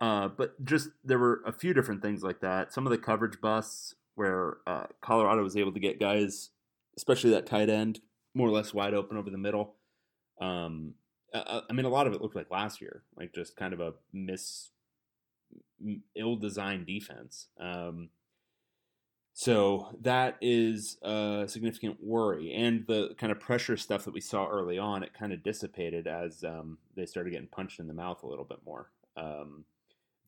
Uh, 0.00 0.28
but 0.28 0.62
just 0.64 0.88
there 1.04 1.18
were 1.18 1.42
a 1.46 1.52
few 1.52 1.74
different 1.74 2.02
things 2.02 2.22
like 2.22 2.40
that. 2.40 2.72
Some 2.72 2.86
of 2.86 2.90
the 2.90 2.98
coverage 2.98 3.40
busts 3.40 3.94
where 4.14 4.58
uh, 4.66 4.86
Colorado 5.00 5.42
was 5.42 5.56
able 5.56 5.72
to 5.72 5.80
get 5.80 6.00
guys, 6.00 6.50
especially 6.96 7.30
that 7.30 7.46
tight 7.46 7.68
end, 7.68 8.00
more 8.34 8.48
or 8.48 8.52
less 8.52 8.72
wide 8.72 8.94
open 8.94 9.16
over 9.16 9.30
the 9.30 9.38
middle. 9.38 9.74
Um, 10.40 10.94
uh, 11.34 11.60
I 11.68 11.72
mean, 11.72 11.84
a 11.84 11.90
lot 11.90 12.06
of 12.06 12.14
it 12.14 12.22
looked 12.22 12.36
like 12.36 12.50
last 12.50 12.80
year, 12.80 13.02
like 13.16 13.34
just 13.34 13.56
kind 13.56 13.72
of 13.72 13.80
a 13.80 13.92
miss, 14.12 14.70
ill-designed 16.16 16.86
defense. 16.86 17.48
Um, 17.60 18.08
so 19.32 19.88
that 20.02 20.36
is 20.40 20.98
a 21.02 21.44
significant 21.46 22.02
worry, 22.02 22.52
and 22.52 22.86
the 22.86 23.14
kind 23.18 23.32
of 23.32 23.40
pressure 23.40 23.76
stuff 23.76 24.04
that 24.04 24.14
we 24.14 24.20
saw 24.20 24.48
early 24.48 24.78
on, 24.78 25.02
it 25.02 25.14
kind 25.14 25.32
of 25.32 25.42
dissipated 25.42 26.06
as 26.06 26.44
um, 26.44 26.78
they 26.96 27.06
started 27.06 27.30
getting 27.30 27.48
punched 27.48 27.80
in 27.80 27.86
the 27.86 27.94
mouth 27.94 28.22
a 28.22 28.26
little 28.26 28.44
bit 28.44 28.58
more. 28.64 28.90
Um, 29.16 29.64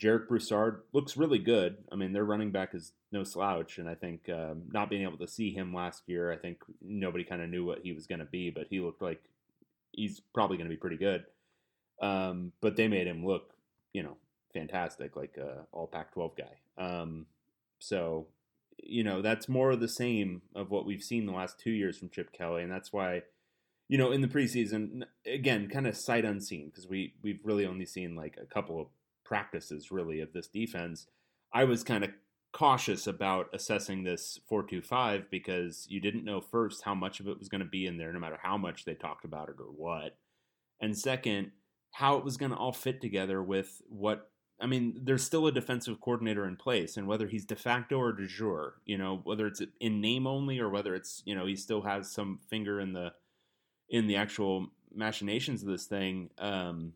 Jarek 0.00 0.26
Broussard 0.26 0.82
looks 0.92 1.16
really 1.16 1.38
good. 1.38 1.76
I 1.92 1.94
mean, 1.94 2.12
their 2.12 2.24
running 2.24 2.50
back 2.50 2.74
is 2.74 2.92
no 3.12 3.22
slouch, 3.22 3.78
and 3.78 3.88
I 3.88 3.94
think 3.94 4.28
um, 4.28 4.62
not 4.72 4.90
being 4.90 5.02
able 5.02 5.18
to 5.18 5.28
see 5.28 5.52
him 5.52 5.74
last 5.74 6.02
year, 6.06 6.32
I 6.32 6.36
think 6.36 6.58
nobody 6.80 7.22
kind 7.22 7.42
of 7.42 7.50
knew 7.50 7.64
what 7.64 7.80
he 7.82 7.92
was 7.92 8.06
going 8.06 8.18
to 8.18 8.24
be, 8.24 8.50
but 8.50 8.66
he 8.70 8.80
looked 8.80 9.02
like 9.02 9.22
he's 9.92 10.20
probably 10.34 10.56
going 10.56 10.68
to 10.68 10.74
be 10.74 10.80
pretty 10.80 10.96
good. 10.96 11.24
Um, 12.00 12.52
but 12.60 12.76
they 12.76 12.88
made 12.88 13.06
him 13.06 13.24
look, 13.24 13.52
you 13.92 14.02
know, 14.02 14.16
fantastic, 14.52 15.14
like 15.16 15.36
a 15.36 15.66
all 15.70 15.86
Pac-12 15.86 16.32
guy. 16.36 16.84
Um, 16.84 17.26
so 17.78 18.26
you 18.78 19.04
know, 19.04 19.22
that's 19.22 19.48
more 19.48 19.70
of 19.70 19.80
the 19.80 19.88
same 19.88 20.42
of 20.54 20.70
what 20.70 20.86
we've 20.86 21.02
seen 21.02 21.26
the 21.26 21.32
last 21.32 21.58
two 21.58 21.70
years 21.70 21.98
from 21.98 22.10
Chip 22.10 22.32
Kelly, 22.32 22.62
and 22.62 22.72
that's 22.72 22.92
why, 22.92 23.22
you 23.88 23.98
know, 23.98 24.12
in 24.12 24.20
the 24.20 24.28
preseason, 24.28 25.02
again, 25.26 25.68
kind 25.68 25.86
of 25.86 25.96
sight 25.96 26.24
unseen 26.24 26.68
because 26.68 26.88
we 26.88 27.14
we've 27.22 27.40
really 27.44 27.66
only 27.66 27.86
seen 27.86 28.14
like 28.14 28.36
a 28.40 28.46
couple 28.46 28.80
of 28.80 28.88
practices 29.24 29.90
really 29.90 30.20
of 30.20 30.32
this 30.32 30.48
defense. 30.48 31.06
I 31.52 31.64
was 31.64 31.84
kind 31.84 32.04
of 32.04 32.10
cautious 32.52 33.06
about 33.06 33.48
assessing 33.54 34.04
this 34.04 34.38
425 34.46 35.30
because 35.30 35.86
you 35.88 36.00
didn't 36.00 36.24
know 36.24 36.40
first 36.40 36.82
how 36.82 36.94
much 36.94 37.18
of 37.18 37.26
it 37.26 37.38
was 37.38 37.48
going 37.48 37.62
to 37.62 37.66
be 37.66 37.86
in 37.86 37.96
there 37.96 38.12
no 38.12 38.18
matter 38.18 38.38
how 38.42 38.58
much 38.58 38.84
they 38.84 38.94
talked 38.94 39.24
about 39.24 39.48
it 39.48 39.56
or 39.58 39.64
what 39.64 40.18
and 40.78 40.96
second 40.96 41.50
how 41.92 42.18
it 42.18 42.24
was 42.24 42.36
going 42.36 42.50
to 42.50 42.56
all 42.56 42.72
fit 42.72 43.00
together 43.00 43.42
with 43.42 43.80
what 43.88 44.30
I 44.62 44.66
mean, 44.66 45.00
there's 45.02 45.24
still 45.24 45.48
a 45.48 45.52
defensive 45.52 46.00
coordinator 46.00 46.46
in 46.46 46.56
place, 46.56 46.96
and 46.96 47.08
whether 47.08 47.26
he's 47.26 47.44
de 47.44 47.56
facto 47.56 47.98
or 47.98 48.12
de 48.12 48.28
jure, 48.28 48.74
you 48.86 48.96
know, 48.96 49.20
whether 49.24 49.46
it's 49.48 49.60
in 49.80 50.00
name 50.00 50.24
only 50.26 50.60
or 50.60 50.68
whether 50.68 50.94
it's 50.94 51.22
you 51.26 51.34
know 51.34 51.46
he 51.46 51.56
still 51.56 51.82
has 51.82 52.10
some 52.10 52.38
finger 52.48 52.78
in 52.80 52.92
the 52.92 53.12
in 53.88 54.06
the 54.06 54.16
actual 54.16 54.68
machinations 54.94 55.62
of 55.62 55.68
this 55.68 55.86
thing, 55.86 56.30
um, 56.38 56.92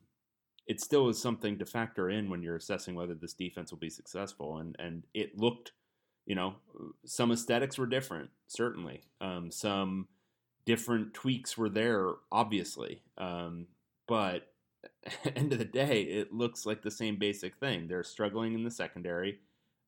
it 0.67 0.81
still 0.81 1.09
is 1.09 1.21
something 1.21 1.59
to 1.59 1.67
factor 1.67 2.09
in 2.09 2.31
when 2.31 2.41
you're 2.41 2.57
assessing 2.57 2.95
whether 2.95 3.15
this 3.15 3.35
defense 3.35 3.73
will 3.73 3.79
be 3.79 3.91
successful. 3.91 4.59
And 4.59 4.77
and 4.79 5.03
it 5.13 5.37
looked, 5.37 5.73
you 6.25 6.37
know, 6.37 6.55
some 7.05 7.33
aesthetics 7.33 7.79
were 7.79 7.87
different, 7.87 8.31
certainly. 8.47 9.03
Um, 9.21 9.51
some 9.51 10.07
different 10.67 11.15
tweaks 11.15 11.59
were 11.59 11.69
there, 11.69 12.11
obviously, 12.31 13.03
um, 13.19 13.67
but 14.07 14.53
end 15.37 15.53
of 15.53 15.59
the 15.59 15.65
day, 15.65 16.03
it 16.03 16.33
looks 16.33 16.67
like 16.67 16.83
the 16.83 16.91
same 16.91 17.17
basic 17.17 17.57
thing. 17.57 17.89
They're 17.89 18.05
struggling 18.05 18.55
in 18.55 18.65
the 18.65 18.71
secondary 18.71 19.41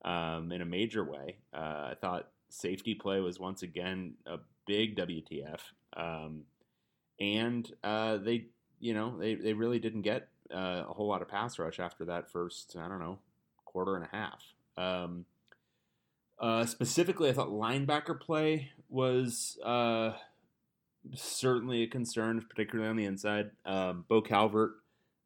um, 0.04 0.52
in 0.52 0.60
a 0.62 0.66
major 0.66 1.04
way. 1.04 1.36
Uh, 1.52 1.90
I 1.90 1.94
thought 2.00 2.30
safety 2.48 2.94
play 2.94 3.20
was 3.20 3.38
once 3.38 3.62
again 3.62 4.14
a 4.26 4.38
big 4.66 4.96
WTF, 4.96 5.60
um, 5.96 6.42
and 7.20 7.70
uh, 7.82 8.18
they, 8.18 8.46
you 8.80 8.94
know, 8.94 9.18
they 9.18 9.34
they 9.34 9.52
really 9.52 9.78
didn't 9.78 10.02
get 10.02 10.28
uh, 10.52 10.84
a 10.88 10.92
whole 10.92 11.08
lot 11.08 11.22
of 11.22 11.28
pass 11.28 11.58
rush 11.58 11.80
after 11.80 12.04
that 12.06 12.30
first, 12.30 12.76
I 12.78 12.88
don't 12.88 13.00
know, 13.00 13.18
quarter 13.64 13.96
and 13.96 14.04
a 14.04 14.16
half. 14.16 14.42
Um, 14.76 15.24
uh, 16.38 16.66
specifically, 16.66 17.28
I 17.28 17.32
thought 17.32 17.48
linebacker 17.48 18.18
play 18.18 18.70
was 18.88 19.58
uh, 19.64 20.12
certainly 21.14 21.82
a 21.82 21.86
concern, 21.88 22.44
particularly 22.48 22.88
on 22.88 22.96
the 22.96 23.04
inside. 23.04 23.50
Um, 23.66 24.04
Bo 24.08 24.22
Calvert 24.22 24.72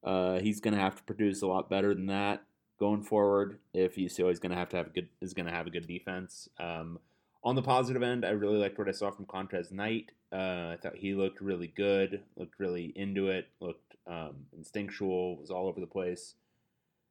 uh, 0.04 0.40
he's 0.40 0.61
going 0.61 0.75
to 0.75 0.80
have 0.80 0.97
to 0.97 1.02
produce 1.02 1.42
a 1.42 1.47
lot 1.47 1.71
better 1.71 1.94
than 1.94 2.06
that 2.06 2.42
going 2.78 3.02
forward. 3.02 3.59
If 3.73 3.94
he's 3.94 4.18
always 4.18 4.38
going 4.38 4.50
to 4.50 4.59
have 4.59 4.68
to 4.71 4.76
have 4.76 4.88
a 4.88 4.90
good 4.90 5.09
is 5.21 5.35
going 5.35 5.47
to 5.47 5.52
have 5.52 5.66
a 5.66 5.71
good 5.71 5.87
defense. 5.87 6.49
Um, 6.59 6.99
on 7.44 7.56
the 7.56 7.62
positive 7.62 8.02
end, 8.02 8.25
I 8.25 8.30
really 8.30 8.59
liked 8.59 8.78
what 8.78 8.88
I 8.88 8.92
saw 8.92 9.11
from 9.11 9.26
Qwuantrezz 9.26 9.73
Knight. 9.73 10.12
Uh, 10.32 10.75
I 10.75 10.78
thought 10.80 10.97
he 10.97 11.14
looked 11.14 11.40
really 11.40 11.66
good, 11.66 12.23
looked 12.37 12.59
really 12.59 12.92
into 12.94 13.28
it, 13.28 13.49
looked 13.61 13.97
um, 14.06 14.47
instinctual, 14.56 15.37
was 15.37 15.50
all 15.50 15.66
over 15.66 15.80
the 15.80 15.87
place, 15.87 16.35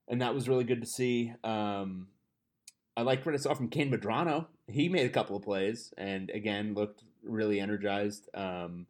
and 0.08 0.22
that 0.22 0.34
was 0.34 0.50
really 0.50 0.64
good 0.64 0.82
to 0.82 0.88
see. 0.88 1.34
Um, 1.44 2.08
I 2.96 3.04
liked 3.04 3.26
what 3.26 3.36
I 3.36 3.38
saw 3.38 3.54
from 3.54 3.70
Kain 3.70 3.92
Medrano. 3.92 4.48
He 4.68 4.90
made 4.90 5.06
a 5.06 5.14
couple 5.14 5.36
of 5.36 5.44
plays 5.44 5.94
and 5.98 6.30
again 6.30 6.74
looked 6.74 7.04
really 7.24 7.60
energized. 7.60 8.30
Um, 8.34 8.88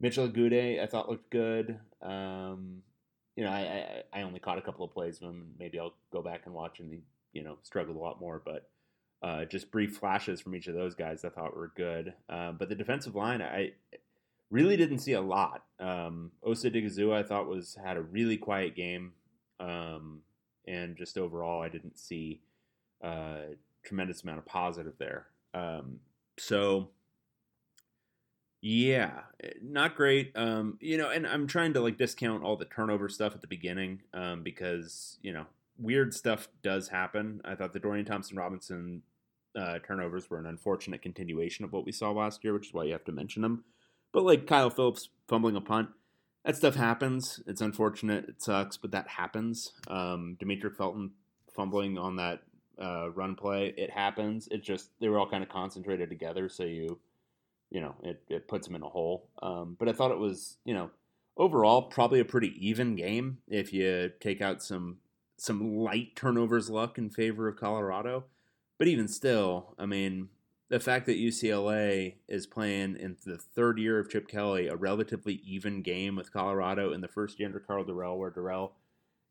Mitchell 0.00 0.28
Agude, 0.28 0.82
I 0.82 0.86
thought 0.86 1.08
looked 1.08 1.30
good. 1.30 1.78
Um, 2.00 2.82
you 3.36 3.44
know, 3.44 3.50
I, 3.50 4.02
I, 4.12 4.20
I 4.20 4.22
only 4.22 4.40
caught 4.40 4.58
a 4.58 4.62
couple 4.62 4.84
of 4.84 4.92
plays 4.92 5.16
of 5.16 5.30
him. 5.30 5.54
Maybe 5.58 5.78
I'll 5.78 5.94
go 6.12 6.22
back 6.22 6.42
and 6.46 6.54
watch, 6.54 6.80
and 6.80 6.90
he 6.90 7.00
you 7.32 7.42
know 7.42 7.58
struggled 7.62 7.96
a 7.96 8.00
lot 8.00 8.20
more. 8.20 8.42
But 8.44 8.68
uh, 9.22 9.44
just 9.44 9.70
brief 9.70 9.96
flashes 9.96 10.40
from 10.40 10.54
each 10.54 10.66
of 10.66 10.74
those 10.74 10.94
guys 10.94 11.24
I 11.24 11.28
thought 11.28 11.56
were 11.56 11.72
good. 11.76 12.14
Uh, 12.28 12.52
but 12.52 12.68
the 12.68 12.74
defensive 12.74 13.14
line, 13.14 13.40
I 13.40 13.72
really 14.50 14.76
didn't 14.76 14.98
see 14.98 15.12
a 15.12 15.20
lot. 15.20 15.64
Um, 15.80 16.32
Osa 16.42 16.68
I 16.68 17.22
thought 17.22 17.48
was 17.48 17.76
had 17.82 17.96
a 17.96 18.02
really 18.02 18.36
quiet 18.36 18.74
game, 18.76 19.12
um, 19.60 20.20
and 20.66 20.96
just 20.96 21.16
overall, 21.16 21.62
I 21.62 21.68
didn't 21.68 21.98
see 21.98 22.40
a 23.02 23.06
uh, 23.06 23.40
tremendous 23.84 24.22
amount 24.22 24.38
of 24.38 24.46
positive 24.46 24.94
there. 24.98 25.26
Um, 25.54 26.00
so 26.38 26.88
yeah, 28.62 29.22
eh, 29.42 29.50
not 29.60 29.96
great. 29.96 30.32
Um, 30.36 30.78
you 30.80 30.96
know, 30.96 31.10
and 31.10 31.26
I'm 31.26 31.48
trying 31.48 31.74
to 31.74 31.80
like 31.80 31.98
discount 31.98 32.44
all 32.44 32.56
the 32.56 32.64
turnover 32.64 33.08
stuff 33.08 33.34
at 33.34 33.40
the 33.40 33.48
beginning 33.48 34.02
um, 34.14 34.42
because 34.42 35.18
you 35.20 35.32
know 35.32 35.46
weird 35.78 36.14
stuff 36.14 36.48
does 36.62 36.88
happen. 36.88 37.42
I 37.44 37.56
thought 37.56 37.72
the 37.72 37.80
Dorian 37.80 38.06
Thompson 38.06 38.38
Robinson 38.38 39.02
uh, 39.56 39.80
turnovers 39.84 40.30
were 40.30 40.38
an 40.38 40.46
unfortunate 40.46 41.02
continuation 41.02 41.64
of 41.64 41.72
what 41.72 41.84
we 41.84 41.90
saw 41.90 42.12
last 42.12 42.44
year, 42.44 42.54
which 42.54 42.68
is 42.68 42.72
why 42.72 42.84
you 42.84 42.92
have 42.92 43.04
to 43.04 43.12
mention 43.12 43.42
them. 43.42 43.64
But 44.12 44.24
like 44.24 44.46
Kyle 44.46 44.70
Phillips 44.70 45.08
fumbling 45.26 45.56
a 45.56 45.60
punt, 45.60 45.88
that 46.44 46.56
stuff 46.56 46.76
happens. 46.76 47.42
It's 47.48 47.60
unfortunate. 47.60 48.28
It 48.28 48.42
sucks, 48.42 48.76
but 48.76 48.92
that 48.92 49.08
happens. 49.08 49.72
Um, 49.88 50.36
Demetric 50.40 50.76
Felton 50.76 51.10
fumbling 51.52 51.98
on 51.98 52.14
that 52.16 52.42
uh, 52.80 53.10
run 53.10 53.34
play, 53.34 53.74
it 53.76 53.90
happens. 53.90 54.46
It 54.52 54.62
just 54.62 54.90
they 55.00 55.08
were 55.08 55.18
all 55.18 55.28
kind 55.28 55.42
of 55.42 55.48
concentrated 55.48 56.08
together, 56.08 56.48
so 56.48 56.62
you 56.62 57.00
you 57.72 57.80
know, 57.80 57.94
it, 58.02 58.22
it 58.28 58.48
puts 58.48 58.66
them 58.66 58.76
in 58.76 58.82
a 58.82 58.88
hole. 58.88 59.28
Um, 59.42 59.76
but 59.78 59.88
I 59.88 59.92
thought 59.92 60.10
it 60.10 60.18
was, 60.18 60.58
you 60.64 60.74
know, 60.74 60.90
overall 61.38 61.82
probably 61.82 62.20
a 62.20 62.24
pretty 62.24 62.54
even 62.60 62.94
game 62.94 63.38
if 63.48 63.72
you 63.72 64.12
take 64.20 64.42
out 64.42 64.62
some 64.62 64.98
some 65.38 65.76
light 65.76 66.14
turnovers 66.14 66.70
luck 66.70 66.98
in 66.98 67.10
favor 67.10 67.48
of 67.48 67.56
Colorado. 67.56 68.24
But 68.78 68.88
even 68.88 69.08
still, 69.08 69.74
I 69.78 69.86
mean, 69.86 70.28
the 70.68 70.78
fact 70.78 71.06
that 71.06 71.18
UCLA 71.18 72.16
is 72.28 72.46
playing 72.46 72.96
in 72.96 73.16
the 73.24 73.38
third 73.38 73.78
year 73.78 73.98
of 73.98 74.10
Chip 74.10 74.28
Kelly 74.28 74.68
a 74.68 74.76
relatively 74.76 75.40
even 75.44 75.82
game 75.82 76.14
with 76.14 76.32
Colorado 76.32 76.92
in 76.92 77.00
the 77.00 77.08
first 77.08 77.40
year 77.40 77.48
under 77.48 77.58
Karl 77.58 77.84
Dorrell, 77.84 78.18
where 78.18 78.30
Dorrell 78.30 78.72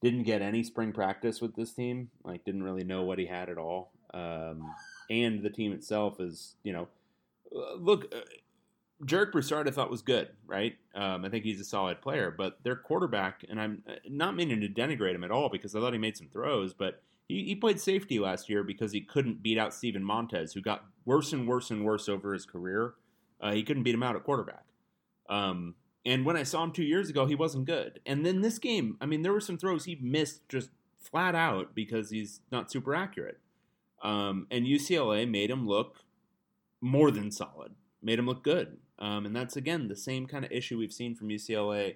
didn't 0.02 0.24
get 0.24 0.42
any 0.42 0.64
spring 0.64 0.92
practice 0.92 1.40
with 1.40 1.56
this 1.56 1.74
team, 1.74 2.10
like 2.24 2.44
didn't 2.44 2.64
really 2.64 2.84
know 2.84 3.04
what 3.04 3.20
he 3.20 3.28
had 3.28 3.50
at 3.50 3.58
all. 3.60 3.92
Um, 4.14 4.74
and 5.10 5.44
the 5.44 5.50
team 5.50 5.72
itself 5.72 6.20
is, 6.20 6.56
you 6.64 6.74
know, 6.74 6.88
look, 7.52 8.14
uh, 8.14 8.22
Jarek 9.06 9.32
Broussard 9.32 9.68
I 9.68 9.72
thought 9.72 9.90
was 9.90 10.02
good, 10.02 10.30
right? 10.46 10.76
Um, 10.94 11.26
I 11.26 11.30
think 11.30 11.44
he's 11.44 11.60
a 11.60 11.66
solid 11.66 12.02
player, 12.02 12.34
but 12.36 12.60
their 12.64 12.76
quarterback, 12.76 13.44
and 13.50 13.60
I'm 13.60 13.84
uh, 13.88 13.94
not 14.08 14.36
meaning 14.36 14.62
to 14.62 14.68
denigrate 14.68 15.16
him 15.16 15.24
at 15.24 15.32
all 15.32 15.50
because 15.50 15.76
I 15.76 15.80
thought 15.80 15.94
he 15.94 16.00
made 16.00 16.18
some 16.18 16.28
throws, 16.28 16.74
but 16.74 17.02
he, 17.28 17.44
he 17.44 17.56
played 17.56 17.80
safety 17.80 18.20
last 18.20 18.50
year 18.50 18.64
because 18.64 18.92
he 18.92 19.02
couldn't 19.02 19.42
beat 19.42 19.58
out 19.58 19.74
Steven 19.74 20.04
Montez, 20.04 20.54
who 20.54 20.62
got 20.62 20.86
worse 21.06 21.34
and 21.34 21.48
worse 21.48 21.72
and 21.72 21.84
worse 21.84 22.08
over 22.08 22.34
his 22.34 22.46
career. 22.46 22.94
Uh, 23.40 23.54
he 23.54 23.64
couldn't 23.64 23.84
beat 23.84 23.96
him 23.96 24.04
out 24.04 24.16
at 24.16 24.24
quarterback. 24.24 24.66
Um, 25.30 25.76
and 26.06 26.26
when 26.26 26.38
I 26.38 26.44
saw 26.44 26.64
him 26.64 26.72
two 26.72 26.84
years 26.84 27.10
ago, 27.10 27.26
he 27.26 27.36
wasn't 27.36 27.66
good. 27.66 28.00
And 28.06 28.26
then 28.26 28.42
this 28.42 28.60
game, 28.60 28.98
I 29.02 29.06
mean, 29.06 29.22
there 29.22 29.34
were 29.34 29.40
some 29.40 29.58
throws 29.58 29.86
he 29.86 29.98
missed 30.02 30.48
just 30.50 30.70
flat 31.00 31.36
out 31.36 31.74
because 31.74 32.10
he's 32.10 32.42
not 32.52 32.72
super 32.72 32.94
accurate. 32.94 33.40
Um, 34.04 34.48
and 34.52 34.66
UCLA 34.66 35.30
made 35.30 35.50
him 35.50 35.68
look 35.68 35.98
more 36.82 37.12
than 37.12 37.32
solid, 37.32 37.74
made 38.02 38.20
him 38.20 38.26
look 38.26 38.44
good. 38.44 38.78
Um, 39.00 39.26
and 39.26 39.36
that's, 39.36 39.56
again, 39.56 39.88
the 39.88 39.96
same 39.96 40.28
kind 40.28 40.46
of 40.46 40.52
issue 40.52 40.78
we've 40.78 40.94
seen 40.94 41.16
from 41.16 41.30
UCLA 41.30 41.96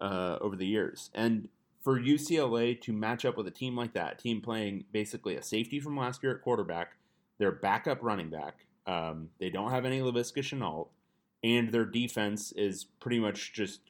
uh, 0.00 0.38
over 0.40 0.56
the 0.56 0.66
years. 0.66 1.10
And 1.14 1.48
for 1.82 2.00
UCLA 2.00 2.80
to 2.80 2.92
match 2.92 3.24
up 3.24 3.36
with 3.36 3.46
a 3.46 3.52
team 3.52 3.76
like 3.76 3.92
that, 3.92 4.18
team 4.18 4.40
playing 4.40 4.84
basically 4.90 5.36
a 5.36 5.42
safety 5.42 5.78
from 5.78 5.96
last 5.96 6.22
year 6.22 6.34
at 6.34 6.42
quarterback, 6.42 6.96
their 7.38 7.52
backup 7.52 7.98
running 8.02 8.30
back, 8.30 8.66
um, 8.86 9.28
they 9.38 9.50
don't 9.50 9.70
have 9.70 9.84
any 9.84 10.00
Laviska 10.00 10.42
Shenault, 10.42 10.88
and 11.42 11.72
their 11.72 11.84
defense 11.84 12.52
is 12.52 12.84
pretty 13.00 13.18
much 13.18 13.52
just 13.52 13.80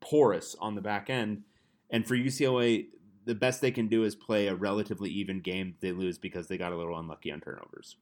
porous 0.00 0.56
on 0.60 0.74
the 0.74 0.80
back 0.80 1.10
end. 1.10 1.42
And 1.90 2.06
for 2.06 2.16
UCLA, 2.16 2.86
the 3.24 3.34
best 3.34 3.60
they 3.60 3.70
can 3.70 3.88
do 3.88 4.04
is 4.04 4.14
play 4.14 4.46
a 4.46 4.54
relatively 4.54 5.10
even 5.10 5.40
game. 5.40 5.74
They 5.80 5.92
lose 5.92 6.18
because 6.18 6.48
they 6.48 6.58
got 6.58 6.72
a 6.72 6.76
little 6.76 6.98
unlucky 6.98 7.30
on 7.30 7.40
turnovers. 7.40 7.96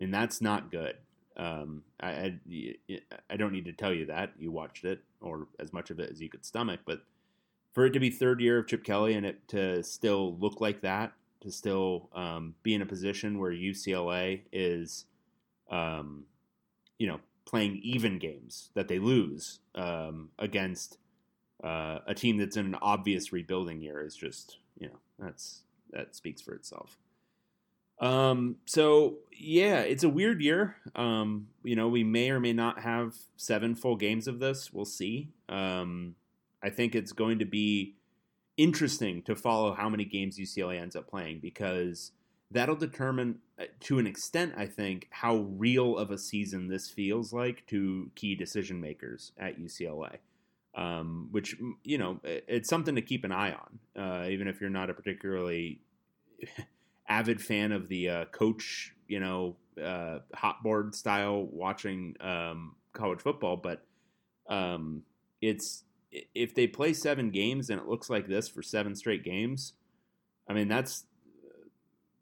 And 0.00 0.12
that's 0.12 0.40
not 0.40 0.70
good. 0.70 0.94
Um, 1.36 1.82
I, 2.00 2.10
I, 2.10 3.00
I 3.30 3.36
don't 3.36 3.52
need 3.52 3.64
to 3.66 3.72
tell 3.72 3.92
you 3.92 4.06
that 4.06 4.32
you 4.38 4.50
watched 4.50 4.84
it 4.84 5.00
or 5.20 5.48
as 5.58 5.72
much 5.72 5.90
of 5.90 5.98
it 6.00 6.10
as 6.10 6.20
you 6.20 6.28
could 6.28 6.44
stomach, 6.44 6.80
but 6.84 7.02
for 7.72 7.86
it 7.86 7.92
to 7.92 8.00
be 8.00 8.10
third 8.10 8.40
year 8.40 8.58
of 8.58 8.66
Chip 8.66 8.84
Kelly 8.84 9.14
and 9.14 9.24
it 9.24 9.48
to 9.48 9.82
still 9.82 10.36
look 10.36 10.60
like 10.60 10.82
that, 10.82 11.12
to 11.40 11.50
still 11.50 12.10
um, 12.14 12.54
be 12.62 12.74
in 12.74 12.82
a 12.82 12.86
position 12.86 13.38
where 13.38 13.50
UCLA 13.50 14.42
is, 14.52 15.06
um, 15.70 16.24
you 16.98 17.06
know, 17.06 17.20
playing 17.46 17.80
even 17.82 18.18
games 18.18 18.70
that 18.74 18.88
they 18.88 18.98
lose 18.98 19.60
um, 19.74 20.28
against 20.38 20.98
uh, 21.64 22.00
a 22.06 22.14
team 22.14 22.36
that's 22.36 22.56
in 22.56 22.66
an 22.66 22.76
obvious 22.82 23.32
rebuilding 23.32 23.80
year 23.80 24.04
is 24.04 24.14
just, 24.14 24.58
you 24.78 24.88
know, 24.88 24.98
that's 25.18 25.62
that 25.90 26.14
speaks 26.14 26.40
for 26.40 26.54
itself. 26.54 26.96
Um, 28.00 28.56
so 28.66 29.18
yeah, 29.30 29.80
it's 29.80 30.04
a 30.04 30.08
weird 30.08 30.40
year. 30.40 30.76
Um, 30.94 31.48
you 31.64 31.76
know, 31.76 31.88
we 31.88 32.04
may 32.04 32.30
or 32.30 32.40
may 32.40 32.52
not 32.52 32.80
have 32.80 33.14
seven 33.36 33.74
full 33.74 33.96
games 33.96 34.26
of 34.28 34.38
this. 34.38 34.72
We'll 34.72 34.84
see. 34.84 35.30
Um, 35.48 36.14
I 36.62 36.70
think 36.70 36.94
it's 36.94 37.12
going 37.12 37.38
to 37.40 37.44
be 37.44 37.96
interesting 38.56 39.22
to 39.22 39.34
follow 39.34 39.74
how 39.74 39.88
many 39.88 40.04
games 40.04 40.38
UCLA 40.38 40.80
ends 40.80 40.94
up 40.94 41.08
playing 41.08 41.40
because 41.40 42.12
that'll 42.50 42.76
determine 42.76 43.38
to 43.80 43.98
an 43.98 44.06
extent, 44.06 44.54
I 44.56 44.66
think, 44.66 45.08
how 45.10 45.36
real 45.36 45.96
of 45.96 46.10
a 46.10 46.18
season 46.18 46.68
this 46.68 46.88
feels 46.88 47.32
like 47.32 47.66
to 47.68 48.10
key 48.14 48.34
decision 48.34 48.80
makers 48.80 49.32
at 49.38 49.58
UCLA. 49.58 50.18
Um, 50.74 51.28
which 51.32 51.54
you 51.84 51.98
know, 51.98 52.18
it's 52.24 52.70
something 52.70 52.94
to 52.94 53.02
keep 53.02 53.24
an 53.24 53.32
eye 53.32 53.52
on, 53.52 54.02
uh, 54.02 54.28
even 54.28 54.48
if 54.48 54.58
you're 54.58 54.70
not 54.70 54.88
a 54.88 54.94
particularly 54.94 55.80
avid 57.12 57.42
fan 57.42 57.72
of 57.72 57.88
the 57.88 58.08
uh, 58.08 58.24
coach, 58.26 58.94
you 59.06 59.20
know, 59.20 59.54
uh, 59.82 60.20
hot 60.34 60.62
board 60.62 60.94
style 60.94 61.46
watching 61.52 62.16
um, 62.20 62.74
college 62.94 63.20
football. 63.20 63.56
But 63.58 63.84
um, 64.48 65.02
it's 65.42 65.84
if 66.10 66.54
they 66.54 66.66
play 66.66 66.94
seven 66.94 67.30
games 67.30 67.68
and 67.68 67.78
it 67.78 67.86
looks 67.86 68.08
like 68.08 68.26
this 68.26 68.48
for 68.48 68.62
seven 68.62 68.94
straight 68.96 69.24
games, 69.24 69.74
I 70.48 70.54
mean 70.54 70.68
that's 70.68 71.04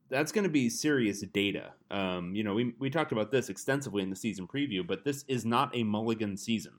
that's 0.08 0.32
going 0.32 0.42
to 0.42 0.50
be 0.50 0.68
serious 0.68 1.20
data. 1.20 1.70
Um, 1.92 2.34
you 2.34 2.42
know, 2.42 2.54
we, 2.54 2.74
we 2.80 2.90
talked 2.90 3.12
about 3.12 3.30
this 3.30 3.48
extensively 3.48 4.02
in 4.02 4.10
the 4.10 4.16
season 4.16 4.48
preview, 4.48 4.84
but 4.84 5.04
this 5.04 5.24
is 5.28 5.44
not 5.44 5.70
a 5.72 5.84
mulligan 5.84 6.36
season. 6.36 6.72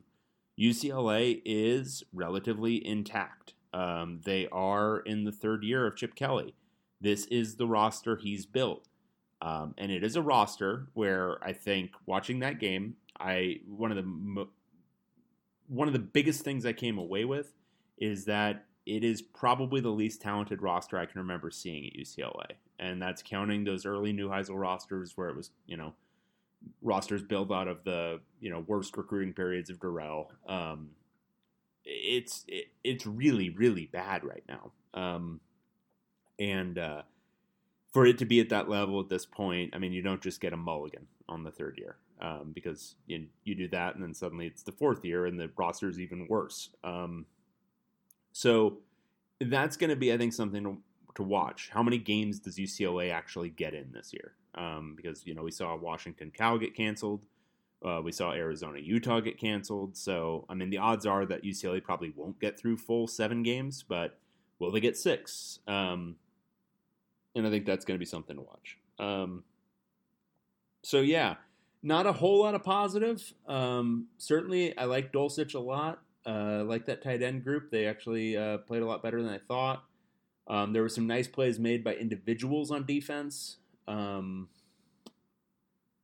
UCLA 0.59 1.41
is 1.45 2.03
relatively 2.11 2.85
intact. 2.85 3.53
Um, 3.73 4.19
they 4.25 4.49
are 4.51 4.99
in 4.99 5.23
the 5.23 5.31
third 5.31 5.63
year 5.63 5.87
of 5.87 5.95
Chip 5.95 6.13
Kelly. 6.13 6.55
This 7.01 7.25
is 7.25 7.55
the 7.55 7.67
roster 7.67 8.15
he's 8.15 8.45
built. 8.45 8.87
Um, 9.41 9.73
and 9.77 9.91
it 9.91 10.03
is 10.03 10.15
a 10.15 10.21
roster 10.21 10.87
where 10.93 11.43
I 11.43 11.53
think 11.53 11.91
watching 12.05 12.39
that 12.39 12.59
game, 12.59 12.95
I 13.19 13.61
one 13.67 13.91
of 13.91 13.97
the 13.97 14.47
one 15.67 15.87
of 15.87 15.93
the 15.93 15.99
biggest 15.99 16.43
things 16.43 16.65
I 16.65 16.73
came 16.73 16.97
away 16.97 17.25
with 17.25 17.53
is 17.97 18.25
that 18.25 18.65
it 18.85 19.03
is 19.03 19.21
probably 19.21 19.81
the 19.81 19.89
least 19.89 20.21
talented 20.21 20.61
roster 20.61 20.97
I 20.97 21.05
can 21.05 21.21
remember 21.21 21.49
seeing 21.49 21.85
at 21.85 21.93
UCLA 21.93 22.55
and 22.81 23.01
that's 23.01 23.21
counting 23.21 23.63
those 23.63 23.85
early 23.85 24.11
Neuheisel 24.11 24.59
rosters 24.59 25.13
where 25.15 25.29
it 25.29 25.35
was, 25.35 25.51
you 25.67 25.77
know, 25.77 25.93
rosters 26.81 27.21
built 27.21 27.51
out 27.51 27.67
of 27.67 27.83
the 27.83 28.19
you 28.39 28.49
know 28.49 28.65
worst 28.67 28.97
recruiting 28.97 29.33
periods 29.33 29.69
of 29.69 29.79
Dorrell. 29.79 30.25
Um, 30.47 30.89
it's 31.85 32.43
it, 32.47 32.65
it's 32.83 33.05
really 33.05 33.51
really 33.51 33.85
bad 33.85 34.23
right 34.23 34.43
now, 34.49 34.71
um, 34.93 35.39
and 36.41 36.79
uh, 36.79 37.03
for 37.93 38.05
it 38.05 38.17
to 38.17 38.25
be 38.25 38.39
at 38.39 38.49
that 38.49 38.67
level 38.67 38.99
at 38.99 39.09
this 39.09 39.25
point, 39.25 39.75
I 39.75 39.77
mean, 39.77 39.93
you 39.93 40.01
don't 40.01 40.21
just 40.21 40.41
get 40.41 40.53
a 40.53 40.57
mulligan 40.57 41.05
on 41.29 41.43
the 41.43 41.51
third 41.51 41.77
year 41.77 41.97
um, 42.19 42.51
because 42.53 42.95
you 43.05 43.27
you 43.43 43.53
do 43.53 43.67
that 43.69 43.93
and 43.93 44.03
then 44.03 44.13
suddenly 44.13 44.47
it's 44.47 44.63
the 44.63 44.71
fourth 44.71 45.05
year 45.05 45.27
and 45.27 45.39
the 45.39 45.51
roster 45.55 45.87
is 45.87 45.99
even 45.99 46.27
worse. 46.27 46.69
Um, 46.83 47.27
so 48.31 48.79
that's 49.39 49.77
going 49.77 49.91
to 49.91 49.95
be, 49.95 50.11
I 50.11 50.17
think, 50.17 50.33
something 50.33 50.81
to 51.15 51.23
watch. 51.23 51.69
How 51.71 51.83
many 51.83 51.99
games 51.99 52.39
does 52.39 52.57
UCLA 52.57 53.11
actually 53.11 53.49
get 53.49 53.73
in 53.73 53.91
this 53.91 54.13
year? 54.13 54.33
Um, 54.55 54.95
because 54.97 55.25
you 55.25 55.35
know 55.35 55.43
we 55.43 55.51
saw 55.51 55.75
Washington 55.75 56.31
Cal 56.35 56.57
get 56.57 56.75
canceled, 56.75 57.21
uh, 57.85 58.01
we 58.03 58.11
saw 58.11 58.31
Arizona 58.31 58.79
Utah 58.79 59.19
get 59.19 59.37
canceled. 59.37 59.95
So 59.95 60.45
I 60.49 60.55
mean 60.55 60.71
the 60.71 60.79
odds 60.79 61.05
are 61.05 61.25
that 61.27 61.43
UCLA 61.43 61.83
probably 61.83 62.13
won't 62.15 62.39
get 62.39 62.59
through 62.59 62.77
full 62.77 63.07
seven 63.07 63.43
games, 63.43 63.83
but 63.87 64.17
will 64.59 64.71
they 64.71 64.79
get 64.79 64.97
six? 64.97 65.59
Um, 65.67 66.15
and 67.35 67.45
I 67.45 67.49
think 67.49 67.65
that's 67.65 67.85
going 67.85 67.95
to 67.95 67.99
be 67.99 68.05
something 68.05 68.35
to 68.35 68.41
watch. 68.41 68.77
Um, 68.99 69.43
so 70.83 70.99
yeah, 70.99 71.35
not 71.83 72.05
a 72.05 72.13
whole 72.13 72.41
lot 72.41 72.55
of 72.55 72.63
positive. 72.63 73.33
Um, 73.47 74.07
certainly, 74.17 74.77
I 74.77 74.85
like 74.85 75.11
Dulcich 75.11 75.55
a 75.55 75.59
lot. 75.59 76.01
Uh, 76.23 76.63
like 76.65 76.85
that 76.85 77.01
tight 77.01 77.23
end 77.23 77.43
group. 77.43 77.71
They 77.71 77.87
actually 77.87 78.37
uh, 78.37 78.59
played 78.59 78.83
a 78.83 78.85
lot 78.85 79.01
better 79.01 79.23
than 79.23 79.31
I 79.31 79.39
thought. 79.39 79.83
Um, 80.47 80.71
there 80.71 80.83
were 80.83 80.89
some 80.89 81.07
nice 81.07 81.27
plays 81.27 81.57
made 81.57 81.83
by 81.83 81.95
individuals 81.95 82.69
on 82.69 82.85
defense. 82.85 83.57
Um, 83.87 84.49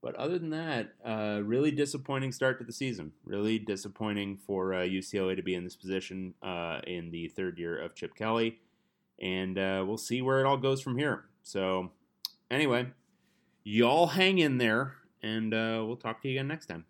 but 0.01 0.15
other 0.15 0.39
than 0.39 0.51
that, 0.51 0.93
uh, 1.05 1.41
really 1.43 1.69
disappointing 1.69 2.31
start 2.31 2.57
to 2.60 2.65
the 2.65 2.74
season. 2.74 3.12
Really 3.25 3.60
disappointing 3.60 4.38
for 4.38 4.74
uh, 4.74 4.79
UCLA 4.79 5.36
to 5.36 5.43
be 5.43 5.53
in 5.53 5.63
this 5.63 5.75
position 5.75 6.34
uh, 6.41 6.80
in 6.88 7.12
the 7.12 7.28
third 7.28 7.60
year 7.60 7.78
of 7.78 7.93
Chip 7.93 8.15
Kelly. 8.15 8.60
And 9.19 9.58
uh, 9.58 9.84
we'll 9.88 9.97
see 9.97 10.21
where 10.21 10.39
it 10.39 10.45
all 10.45 10.58
goes 10.58 10.82
from 10.82 10.97
here. 10.97 11.25
So, 11.41 11.91
anyway, 12.51 12.88
y'all 13.63 14.08
hang 14.08 14.38
in 14.38 14.58
there, 14.58 14.95
and 15.23 15.53
uh, 15.53 15.84
we'll 15.86 15.97
talk 15.97 16.21
to 16.21 16.27
you 16.27 16.36
again 16.36 16.47
next 16.47 16.67
time. 16.67 16.86